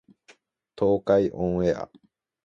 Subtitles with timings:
[0.75, 1.87] 東海オンエア